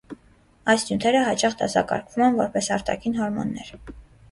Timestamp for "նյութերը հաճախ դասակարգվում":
0.87-2.25